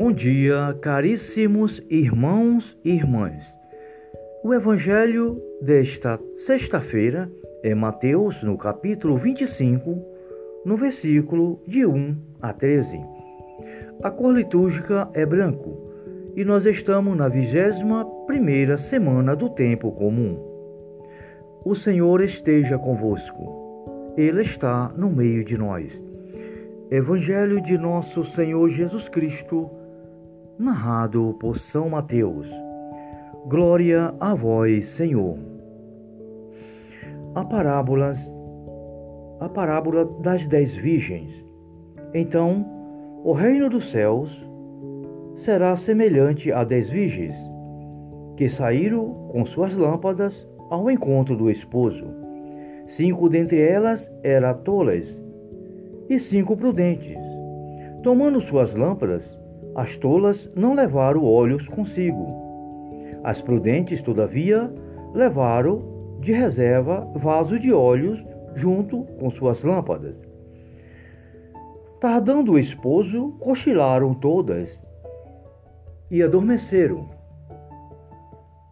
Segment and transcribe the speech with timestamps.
[0.00, 3.44] Bom dia, caríssimos irmãos e irmãs.
[4.44, 7.28] O evangelho desta sexta-feira
[7.64, 10.00] é Mateus, no capítulo 25,
[10.64, 12.96] no versículo de 1 a 13.
[14.00, 15.90] A cor litúrgica é branco
[16.36, 20.38] e nós estamos na vigésima primeira semana do tempo comum.
[21.64, 24.14] O Senhor esteja convosco.
[24.16, 26.00] Ele está no meio de nós.
[26.88, 29.68] Evangelho de nosso Senhor Jesus Cristo,
[30.58, 32.48] narrado por São Mateus.
[33.46, 35.38] Glória a vós, Senhor.
[37.34, 38.18] A parábolas
[39.40, 41.32] a parábola das dez virgens.
[42.12, 42.66] Então,
[43.22, 44.30] o reino dos céus
[45.36, 47.36] será semelhante a dez virgens
[48.36, 52.04] que saíram com suas lâmpadas ao encontro do esposo.
[52.88, 55.24] Cinco dentre elas eram tolas
[56.08, 57.18] e cinco prudentes.
[58.02, 59.37] Tomando suas lâmpadas,
[59.78, 62.26] as tolas não levaram óleos consigo.
[63.22, 64.68] As prudentes, todavia,
[65.14, 68.20] levaram de reserva vaso de óleos
[68.56, 70.16] junto com suas lâmpadas.
[72.00, 74.68] Tardando o esposo, cochilaram todas
[76.10, 77.08] e adormeceram.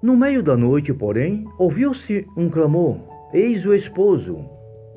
[0.02, 2.98] No meio da noite, porém, ouviu-se um clamor:
[3.32, 4.44] Eis o esposo,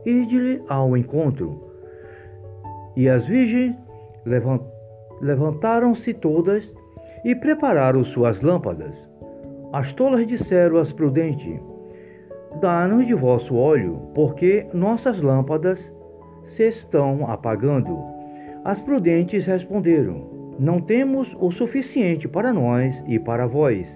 [0.04, 1.70] ide-lhe ao encontro.
[2.96, 3.76] E as virgens
[5.22, 6.72] levantaram-se todas
[7.24, 8.96] e prepararam suas lâmpadas.
[9.74, 11.60] As tolas disseram às prudentes:
[12.62, 15.94] Dá-nos de vosso óleo, porque nossas lâmpadas
[16.46, 17.98] se estão apagando.
[18.64, 23.88] As prudentes responderam: Não temos o suficiente para nós e para vós.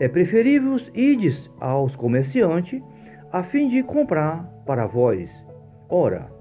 [0.00, 2.80] É preferível ides aos comerciantes
[3.32, 5.28] a fim de comprar para vós.
[5.90, 6.38] Ora,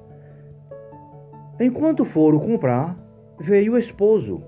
[1.60, 2.96] Enquanto foram comprar,
[3.40, 4.42] veio o esposo.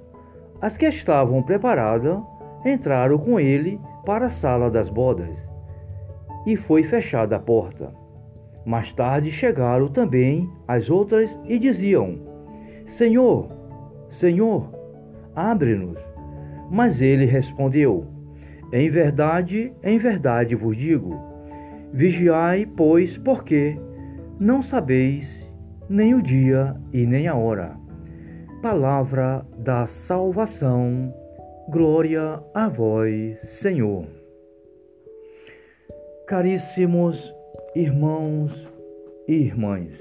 [0.62, 2.20] As que estavam preparadas
[2.66, 5.36] entraram com ele para a sala das bodas.
[6.45, 7.94] E foi fechada a porta.
[8.66, 12.20] Mais tarde chegaram também as outras e diziam:
[12.86, 13.49] Senhor,
[14.10, 14.70] Senhor,
[15.36, 15.98] abre-nos.
[16.70, 18.05] Mas ele respondeu:
[18.72, 21.16] Em verdade, em verdade vos digo:
[21.94, 23.78] Vigiai, pois, porque
[24.39, 25.48] não sabeis
[25.89, 27.79] nem o dia e nem a hora.
[28.61, 31.14] Palavra da salvação,
[31.70, 34.05] glória a vós, Senhor.
[36.27, 37.33] Caríssimos
[37.75, 38.67] irmãos
[39.27, 39.98] e irmãs,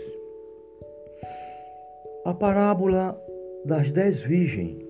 [2.24, 3.20] a parábola
[3.64, 4.84] das dez virgens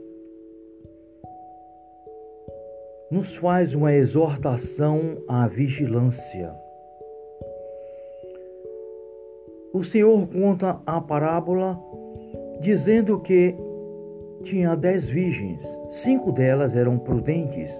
[3.10, 6.54] nos faz uma exortação à vigilância
[9.72, 11.78] o Senhor conta a parábola
[12.60, 13.54] dizendo que
[14.42, 17.72] tinha dez virgens, cinco delas eram prudentes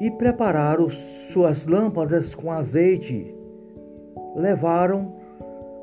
[0.00, 3.34] e prepararam suas lâmpadas com azeite,
[4.36, 5.12] levaram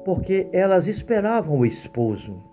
[0.04, 2.44] porque elas esperavam o esposo.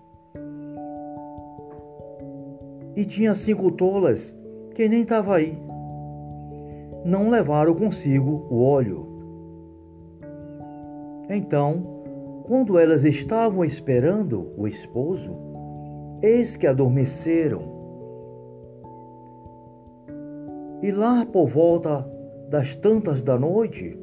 [2.95, 4.35] E tinha cinco tolas
[4.73, 5.57] que nem estava aí.
[7.05, 9.07] Não levaram consigo o óleo.
[11.29, 11.98] Então,
[12.49, 15.37] quando elas estavam esperando o esposo,
[16.19, 17.61] eis que adormeceram.
[20.81, 22.03] E lá por volta
[22.49, 23.95] das tantas da noite,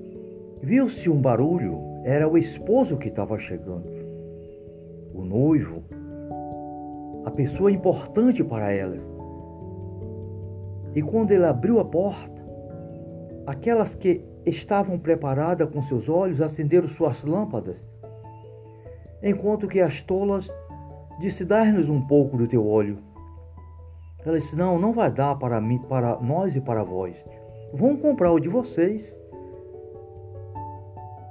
[0.63, 3.91] viu-se um barulho, era o esposo que estava chegando.
[5.13, 5.83] O noivo,
[7.25, 9.03] a pessoa importante para elas.
[10.95, 12.41] E quando ele abriu a porta,
[13.45, 17.85] aquelas que estavam preparadas com seus olhos, acenderam suas lâmpadas,
[19.23, 20.53] enquanto que as tolas
[21.19, 22.99] disse: Dá-nos um pouco do teu óleo.
[24.25, 27.17] Ela disse: Não, não vai dar para mim, para nós e para vós.
[27.73, 29.17] Vão comprar o de vocês.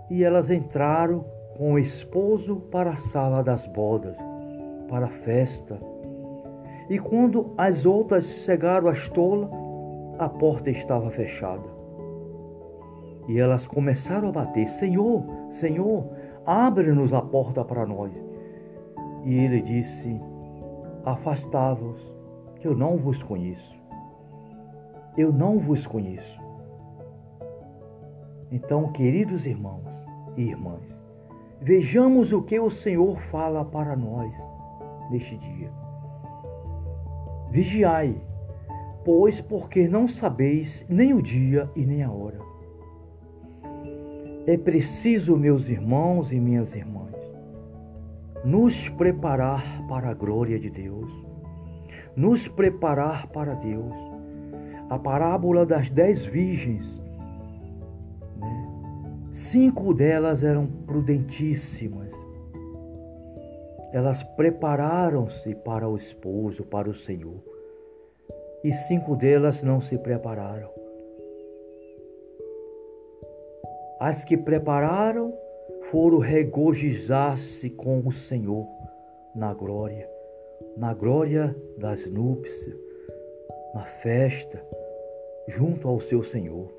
[0.10, 1.26] E elas entraram
[1.58, 4.18] com o esposo para a sala das bodas,
[4.88, 5.80] para a festa.
[6.90, 9.50] E quando as outras chegaram às tolas,
[10.20, 11.76] a porta estava fechada.
[13.28, 16.08] E elas começaram a bater: Senhor, Senhor,
[16.46, 18.12] abre-nos a porta para nós.
[19.24, 20.20] E ele disse:
[21.04, 22.14] Afastai-vos,
[22.60, 23.76] que eu não vos conheço.
[25.18, 26.40] Eu não vos conheço.
[28.52, 29.84] Então, queridos irmãos
[30.38, 30.84] e irmãs,
[31.62, 34.32] vejamos o que o Senhor fala para nós
[35.10, 35.72] neste dia.
[37.50, 38.16] Vigiai,
[39.04, 42.55] pois, porque não sabeis nem o dia e nem a hora.
[44.48, 47.16] É preciso, meus irmãos e minhas irmãs,
[48.44, 51.12] nos preparar para a glória de Deus,
[52.16, 53.96] nos preparar para Deus.
[54.88, 57.02] A parábola das dez virgens,
[58.40, 58.70] né?
[59.34, 62.12] cinco delas eram prudentíssimas,
[63.92, 67.42] elas prepararam-se para o esposo, para o Senhor,
[68.64, 70.85] e cinco delas não se prepararam.
[74.06, 75.34] As que prepararam
[75.90, 78.68] foram regozijar-se com o Senhor
[79.34, 80.08] na glória,
[80.78, 82.78] na glória das núpcias,
[83.74, 84.64] na festa,
[85.48, 86.72] junto ao seu Senhor.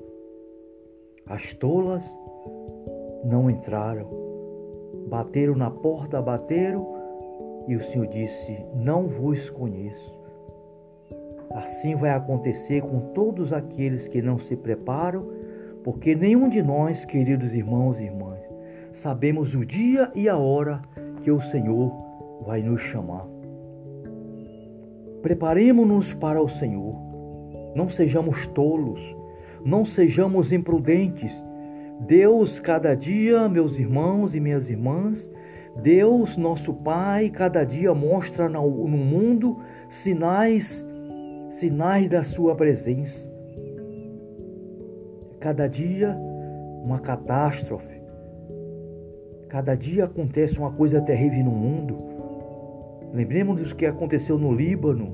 [1.25, 2.05] As tolas
[3.25, 4.07] não entraram,
[5.09, 6.87] bateram na porta, bateram,
[7.67, 10.17] e o Senhor disse: Não vos conheço.
[11.49, 15.27] Assim vai acontecer com todos aqueles que não se preparam,
[15.87, 18.41] porque nenhum de nós, queridos irmãos e irmãs,
[18.91, 20.81] sabemos o dia e a hora
[21.23, 21.93] que o Senhor
[22.45, 23.25] vai nos chamar.
[25.21, 26.93] Preparemos-nos para o Senhor.
[27.73, 28.99] Não sejamos tolos,
[29.63, 31.41] não sejamos imprudentes.
[32.01, 35.31] Deus, cada dia, meus irmãos e minhas irmãs,
[35.81, 39.57] Deus, nosso Pai, cada dia mostra no mundo
[39.87, 40.85] sinais,
[41.49, 43.36] sinais da sua presença.
[45.39, 46.15] Cada dia
[46.83, 47.97] uma catástrofe,
[49.49, 51.97] Cada dia acontece uma coisa terrível no mundo.
[53.13, 55.13] Lembremos do que aconteceu no Líbano,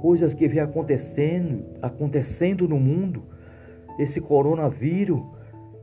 [0.00, 3.24] coisas que vem acontecendo, acontecendo no mundo.
[3.98, 5.20] Esse coronavírus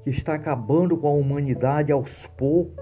[0.03, 2.81] que está acabando com a humanidade aos poucos.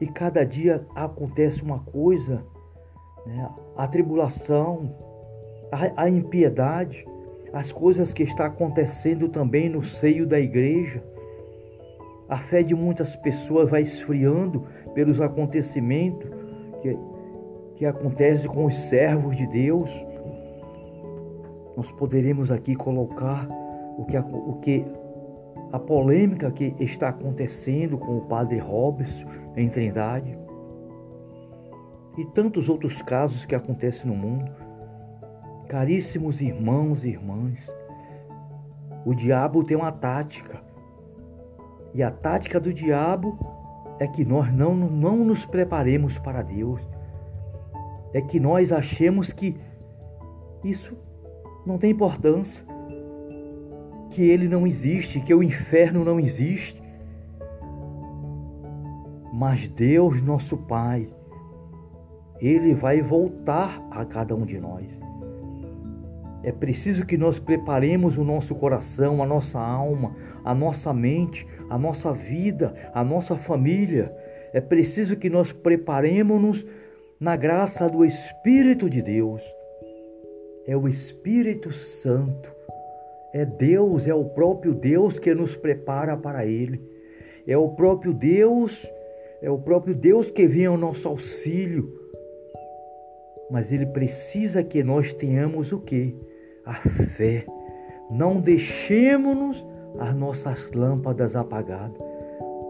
[0.00, 2.42] E cada dia acontece uma coisa,
[3.26, 3.50] né?
[3.76, 4.94] a tribulação,
[5.70, 7.06] a, a impiedade,
[7.56, 11.02] as coisas que está acontecendo também no seio da igreja
[12.28, 16.28] a fé de muitas pessoas vai esfriando pelos acontecimentos
[16.82, 16.98] que,
[17.76, 19.88] que acontecem com os servos de Deus.
[21.76, 23.48] Nós poderemos aqui colocar
[23.96, 24.84] o que, o que
[25.72, 29.24] a polêmica que está acontecendo com o padre Robson
[29.56, 30.36] em Trindade
[32.18, 34.65] e tantos outros casos que acontecem no mundo.
[35.68, 37.70] Caríssimos irmãos e irmãs,
[39.04, 40.60] o diabo tem uma tática
[41.92, 43.38] e a tática do diabo
[43.98, 46.80] é que nós não, não nos preparemos para Deus.
[48.12, 49.56] É que nós achemos que
[50.62, 50.94] isso
[51.64, 52.62] não tem importância,
[54.10, 56.82] que ele não existe, que o inferno não existe.
[59.32, 61.08] Mas Deus, nosso Pai,
[62.38, 65.05] ele vai voltar a cada um de nós.
[66.46, 70.14] É preciso que nós preparemos o nosso coração, a nossa alma,
[70.44, 74.14] a nossa mente, a nossa vida, a nossa família.
[74.52, 76.64] É preciso que nós preparemos-nos
[77.18, 79.42] na graça do Espírito de Deus.
[80.68, 82.48] É o Espírito Santo.
[83.32, 86.80] É Deus, é o próprio Deus que nos prepara para Ele.
[87.44, 88.88] É o próprio Deus,
[89.42, 91.92] é o próprio Deus que vem ao nosso auxílio.
[93.50, 96.14] Mas Ele precisa que nós tenhamos o quê?
[96.66, 97.46] A fé.
[98.10, 99.64] Não deixemos-nos
[99.98, 102.02] as nossas lâmpadas apagadas.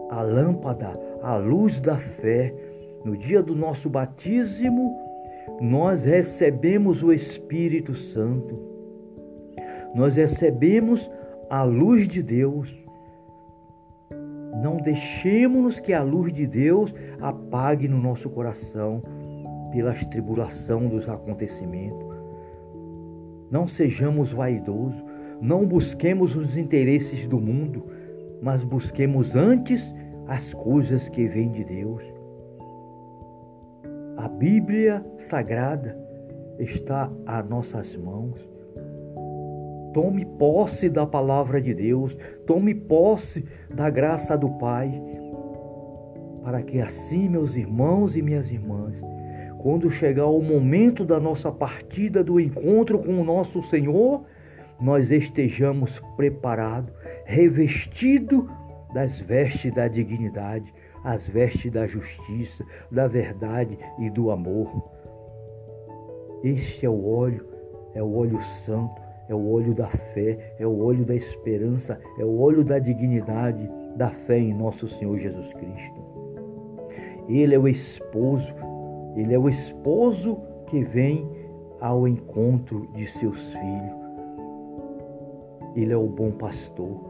[0.09, 2.53] A lâmpada, a luz da fé.
[3.03, 4.95] No dia do nosso batismo,
[5.59, 8.57] nós recebemos o Espírito Santo.
[9.93, 11.09] Nós recebemos
[11.49, 12.73] a luz de Deus.
[14.61, 19.01] Não deixemos que a luz de Deus apague no nosso coração
[19.71, 22.06] pelas tribulação dos acontecimentos.
[23.49, 25.03] Não sejamos vaidosos,
[25.41, 27.85] não busquemos os interesses do mundo,
[28.41, 29.93] mas busquemos antes
[30.27, 32.03] as coisas que vêm de Deus.
[34.17, 35.97] A Bíblia Sagrada
[36.59, 38.37] está a nossas mãos.
[39.93, 45.01] Tome posse da palavra de Deus, tome posse da graça do Pai,
[46.43, 48.95] para que assim, meus irmãos e minhas irmãs,
[49.67, 54.23] quando chegar o momento da nossa partida, do encontro com o nosso Senhor,
[54.79, 56.89] nós estejamos preparados,
[57.25, 58.45] revestidos
[58.93, 64.89] das vestes da dignidade, as vestes da justiça, da verdade e do amor.
[66.45, 67.45] Este é o óleo,
[67.93, 72.23] é o óleo santo, é o óleo da fé, é o óleo da esperança, é
[72.23, 76.07] o óleo da dignidade, da fé em nosso Senhor Jesus Cristo.
[77.27, 78.53] Ele é o esposo
[79.17, 81.27] ele é o esposo que vem
[81.81, 83.97] ao encontro de seus filhos.
[85.75, 87.09] Ele é o bom pastor.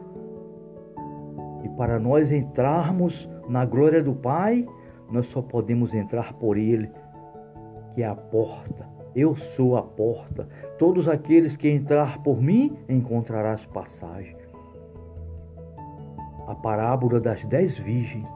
[1.64, 4.66] E para nós entrarmos na glória do Pai,
[5.12, 6.90] nós só podemos entrar por ele,
[7.94, 8.88] que é a porta.
[9.14, 10.48] Eu sou a porta.
[10.78, 14.38] Todos aqueles que entrar por mim encontrarás passagem.
[16.48, 18.28] A parábola das dez virgens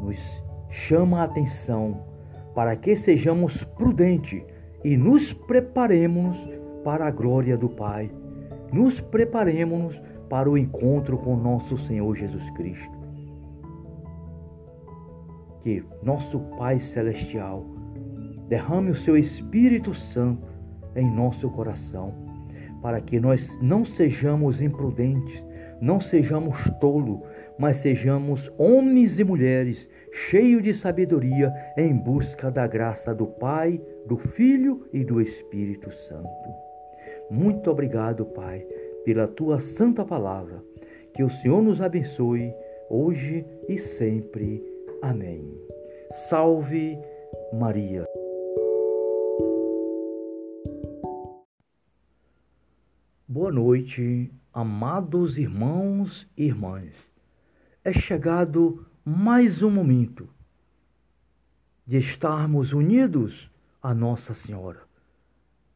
[0.00, 2.17] nos chama a atenção
[2.58, 4.42] para que sejamos prudentes
[4.82, 6.36] e nos preparemos
[6.82, 8.10] para a glória do Pai.
[8.72, 12.98] Nos preparemos para o encontro com nosso Senhor Jesus Cristo.
[15.62, 17.64] Que nosso Pai Celestial
[18.48, 20.48] derrame o seu Espírito Santo
[20.96, 22.12] em nosso coração,
[22.82, 25.44] para que nós não sejamos imprudentes,
[25.80, 27.20] não sejamos tolos,
[27.56, 34.16] mas sejamos homens e mulheres cheios de sabedoria em busca da graça do Pai, do
[34.16, 36.48] Filho e do Espírito Santo.
[37.30, 38.66] Muito obrigado, Pai,
[39.04, 40.62] pela tua santa palavra.
[41.14, 42.52] Que o Senhor nos abençoe
[42.88, 44.62] hoje e sempre.
[45.02, 45.44] Amém.
[46.28, 46.98] Salve
[47.52, 48.06] Maria.
[53.26, 57.08] Boa noite, amados irmãos e irmãs
[57.88, 60.28] é chegado mais um momento
[61.86, 63.50] de estarmos unidos
[63.82, 64.82] a Nossa Senhora,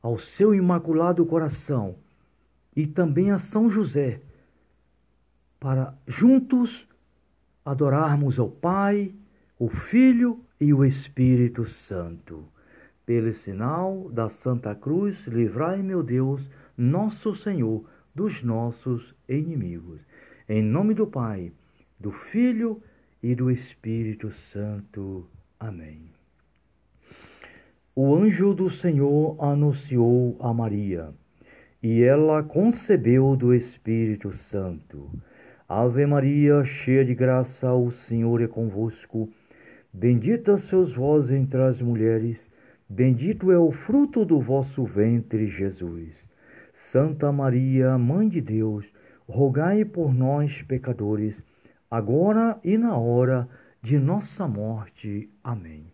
[0.02, 1.96] ao seu imaculado coração
[2.76, 4.20] e também a São José,
[5.58, 6.86] para juntos
[7.64, 9.14] adorarmos ao Pai,
[9.58, 12.44] o Filho e o Espírito Santo.
[13.06, 17.82] Pelo sinal da Santa Cruz, livrai, meu Deus, nosso Senhor,
[18.14, 20.02] dos nossos inimigos.
[20.46, 21.50] Em nome do Pai,
[21.98, 22.91] do Filho e
[23.22, 25.24] do Espírito Santo.
[25.58, 26.02] Amém.
[27.94, 31.10] O anjo do Senhor anunciou a Maria,
[31.80, 35.08] e ela concebeu do Espírito Santo.
[35.68, 39.28] Ave Maria, cheia de graça, o Senhor é convosco.
[39.92, 42.50] Bendita sois vós entre as mulheres,
[42.88, 46.12] bendito é o fruto do vosso ventre, Jesus.
[46.74, 48.84] Santa Maria, Mãe de Deus,
[49.28, 51.36] rogai por nós, pecadores,
[51.92, 53.46] agora e na hora
[53.82, 55.28] de nossa morte.
[55.44, 55.92] Amém.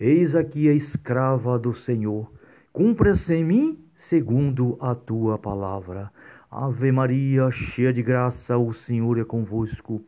[0.00, 2.32] Eis aqui a escrava do Senhor,
[2.72, 6.10] cumpra-se em mim segundo a tua palavra.
[6.50, 10.02] Ave Maria, cheia de graça, o Senhor é convosco.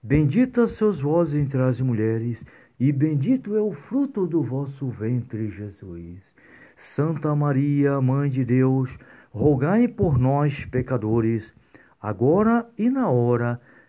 [0.00, 2.46] Bendita sois vós entre as mulheres,
[2.78, 6.22] e bendito é o fruto do vosso ventre, Jesus.
[6.76, 8.96] Santa Maria, Mãe de Deus,
[9.32, 11.52] rogai por nós, pecadores,
[12.00, 13.73] agora e na hora de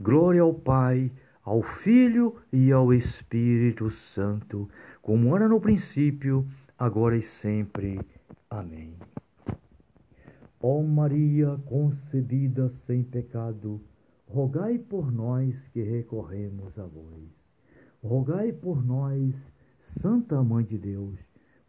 [0.00, 1.12] Glória ao Pai,
[1.44, 4.68] ao Filho e ao Espírito Santo,
[5.00, 6.46] como era no princípio,
[6.78, 8.00] agora e sempre.
[8.50, 8.94] Amém.
[10.60, 13.80] Ó Maria concebida sem pecado,
[14.26, 17.28] rogai por nós que recorremos a vós.
[18.02, 19.34] Rogai por nós,
[20.00, 21.18] Santa Mãe de Deus,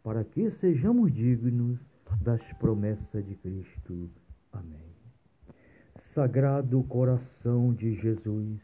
[0.02, 1.78] para que sejamos dignos
[2.20, 4.10] das promessas de Cristo.
[4.52, 4.85] Amém.
[6.16, 8.58] Sagrado coração de Jesus,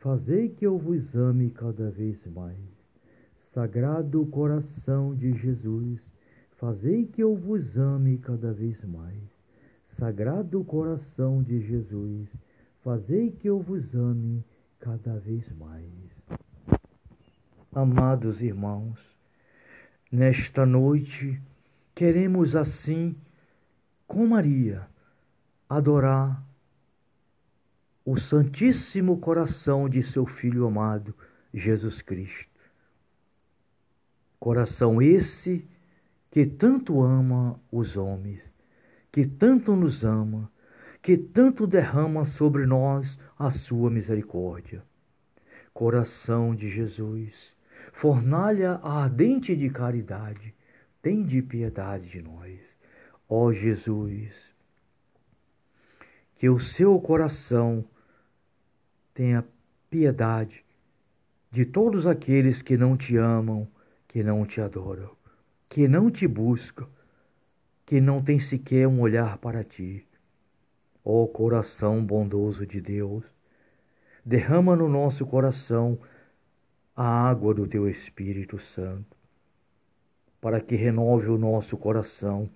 [0.00, 2.58] fazei que eu vos ame cada vez mais.
[3.52, 6.00] Sagrado coração de Jesus,
[6.56, 9.22] fazei que eu vos ame cada vez mais.
[9.96, 12.28] Sagrado coração de Jesus,
[12.82, 14.44] fazei que eu vos ame
[14.80, 15.86] cada vez mais.
[17.72, 18.98] Amados irmãos,
[20.10, 21.40] nesta noite
[21.94, 23.14] queremos assim,
[24.08, 24.88] com Maria,
[25.68, 26.42] adorar
[28.04, 31.14] o Santíssimo Coração de seu Filho amado,
[31.52, 32.50] Jesus Cristo.
[34.38, 35.66] Coração esse
[36.30, 38.42] que tanto ama os homens,
[39.10, 40.52] que tanto nos ama,
[41.00, 44.82] que tanto derrama sobre nós a sua misericórdia.
[45.72, 47.56] Coração de Jesus,
[47.92, 50.54] fornalha ardente de caridade,
[51.00, 52.60] tem de piedade de nós.
[53.26, 54.30] Ó Jesus,
[56.36, 57.84] que o seu coração
[59.14, 59.44] tenha
[59.88, 60.64] piedade
[61.50, 63.68] de todos aqueles que não te amam,
[64.08, 65.10] que não te adoram,
[65.68, 66.88] que não te buscam,
[67.86, 70.04] que não têm sequer um olhar para ti.
[71.04, 73.24] Ó oh, coração bondoso de Deus,
[74.24, 75.98] derrama no nosso coração
[76.96, 79.16] a água do teu Espírito Santo,
[80.40, 82.50] para que renove o nosso coração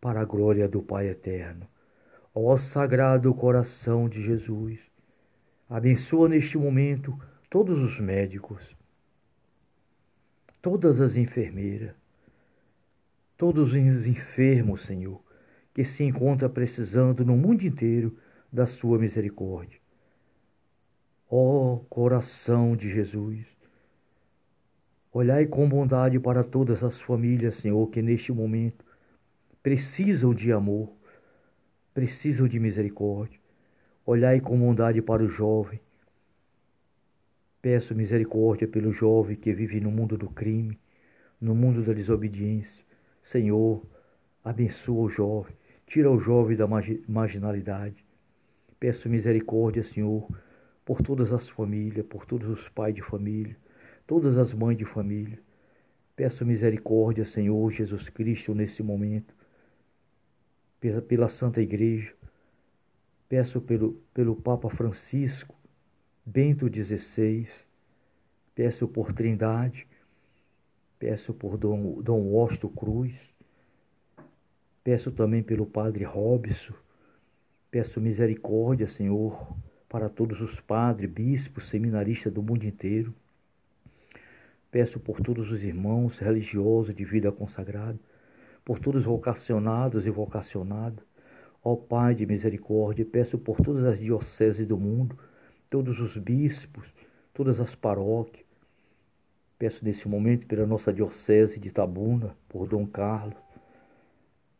[0.00, 1.66] para a glória do Pai eterno.
[2.34, 4.91] Ó Sagrado Coração de Jesus,
[5.72, 8.76] abençoa neste momento todos os médicos,
[10.60, 11.94] todas as enfermeiras,
[13.38, 15.18] todos os enfermos, Senhor,
[15.72, 18.14] que se encontram precisando no mundo inteiro
[18.52, 19.80] da Sua misericórdia.
[21.30, 23.46] Ó coração de Jesus,
[25.10, 28.84] olhai com bondade para todas as famílias, Senhor, que neste momento
[29.62, 30.92] precisam de amor,
[31.94, 33.41] precisam de misericórdia.
[34.04, 35.80] Olhai com bondade para o jovem.
[37.60, 40.76] Peço misericórdia pelo jovem que vive no mundo do crime,
[41.40, 42.84] no mundo da desobediência,
[43.22, 43.84] Senhor,
[44.44, 45.54] abençoa o jovem,
[45.86, 46.66] tira o jovem da
[47.08, 48.04] marginalidade.
[48.80, 50.28] Peço misericórdia, Senhor,
[50.84, 53.56] por todas as famílias, por todos os pais de família,
[54.06, 55.38] todas as mães de família.
[56.16, 59.32] Peço misericórdia, Senhor Jesus Cristo, nesse momento,
[60.80, 62.12] pela, pela Santa Igreja.
[63.32, 65.54] Peço pelo, pelo Papa Francisco,
[66.22, 67.48] Bento XVI.
[68.54, 69.86] Peço por Trindade,
[70.98, 73.34] Peço por Dom, Dom Osto Cruz.
[74.84, 76.74] Peço também pelo Padre Robson.
[77.70, 79.56] Peço misericórdia, Senhor,
[79.88, 83.14] para todos os padres, bispos, seminaristas do mundo inteiro.
[84.70, 87.98] Peço por todos os irmãos religiosos de vida consagrada,
[88.62, 91.11] por todos os vocacionados e vocacionadas.
[91.62, 95.18] Ó Pai de misericórdia, peço por todas as dioceses do mundo,
[95.70, 96.92] todos os bispos,
[97.32, 98.44] todas as paróquias,
[99.62, 103.38] Peço nesse momento pela nossa Diocese de Tabuna, por Dom Carlos.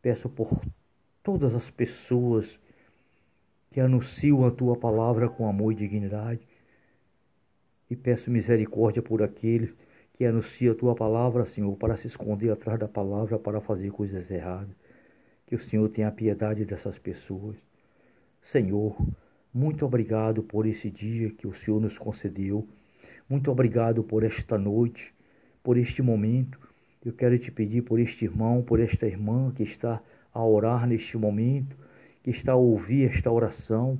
[0.01, 0.61] Peço por
[1.21, 2.57] todas as pessoas
[3.69, 6.47] que anunciam a tua palavra com amor e dignidade.
[7.89, 9.75] E peço misericórdia por aqueles
[10.13, 14.31] que anunciam a tua palavra, Senhor, para se esconder atrás da palavra para fazer coisas
[14.31, 14.73] erradas.
[15.45, 17.57] Que o Senhor tenha piedade dessas pessoas.
[18.41, 18.95] Senhor,
[19.53, 22.67] muito obrigado por esse dia que o Senhor nos concedeu
[23.29, 25.13] muito obrigado por esta noite,
[25.63, 26.59] por este momento.
[27.03, 30.01] Eu quero te pedir por este irmão, por esta irmã que está
[30.33, 31.75] a orar neste momento,
[32.21, 33.97] que está a ouvir esta oração,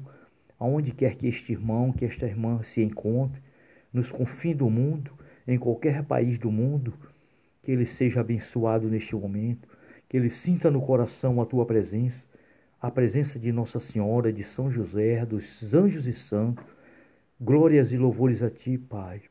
[0.59, 3.41] aonde quer que este irmão, que esta irmã se encontre,
[3.93, 5.11] nos confins do mundo,
[5.47, 6.93] em qualquer país do mundo,
[7.63, 9.67] que ele seja abençoado neste momento,
[10.13, 12.23] que ele sinta no coração a tua presença,
[12.79, 16.63] a presença de Nossa Senhora, de São José, dos anjos e santos,
[17.41, 19.23] Glórias e louvores a ti, Pai.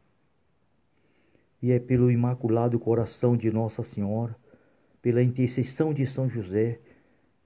[1.62, 4.34] E é pelo imaculado coração de Nossa Senhora,
[5.00, 6.80] pela intercessão de São José,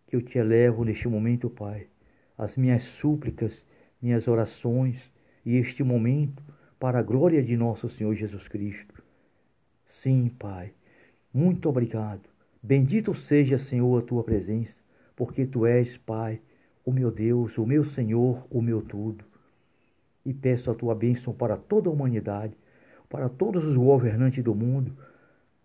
[0.06, 1.88] que eu te elevo neste momento, Pai,
[2.38, 3.66] as minhas súplicas,
[4.00, 5.12] minhas orações
[5.44, 6.42] e este momento
[6.80, 9.02] para a glória de nosso Senhor Jesus Cristo.
[9.84, 10.72] Sim, Pai,
[11.34, 12.35] muito obrigado.
[12.66, 14.80] Bendito seja, Senhor, a tua presença,
[15.14, 16.40] porque tu és, Pai,
[16.84, 19.24] o meu Deus, o meu Senhor, o meu tudo
[20.24, 22.58] e peço a tua bênção para toda a humanidade,
[23.08, 24.98] para todos os governantes do mundo,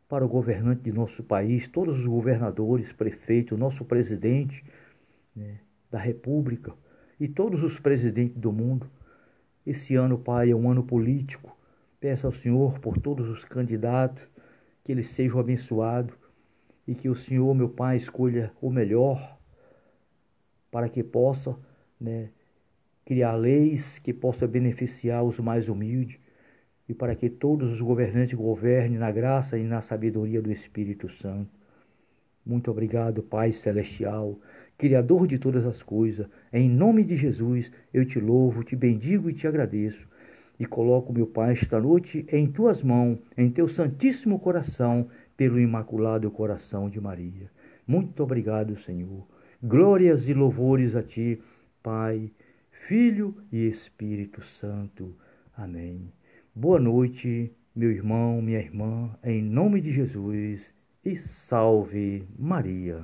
[0.08, 4.64] para o governante de nosso país, todos os governadores, prefeitos, nosso presidente
[5.36, 5.58] né,
[5.90, 6.72] da República
[7.20, 8.88] e todos os presidentes do mundo.
[9.66, 11.58] Esse ano, Pai, é um ano político.
[12.00, 14.22] Peço ao Senhor por todos os candidatos
[14.84, 16.21] que eles sejam abençoados
[16.92, 19.38] e que o Senhor, meu Pai, escolha o melhor
[20.70, 21.58] para que possa
[21.98, 22.32] né,
[23.06, 26.20] criar leis que possam beneficiar os mais humildes
[26.90, 31.50] e para que todos os governantes governem na graça e na sabedoria do Espírito Santo.
[32.46, 34.38] Muito obrigado, Pai Celestial,
[34.78, 36.28] Criador de todas as coisas.
[36.52, 40.06] Em nome de Jesus, eu te louvo, te bendigo e te agradeço.
[40.60, 45.08] E coloco, meu Pai, esta noite em tuas mãos, em teu santíssimo coração,
[45.42, 47.50] pelo imaculado coração de Maria.
[47.88, 49.28] Muito obrigado, Senhor.
[49.64, 51.42] Glórias e louvores a ti,
[51.82, 52.32] Pai
[52.70, 55.18] Filho e Espírito Santo.
[55.58, 56.14] Amém.
[56.54, 60.72] Boa noite, meu irmão, minha irmã, em nome de Jesus
[61.04, 63.00] e salve Maria.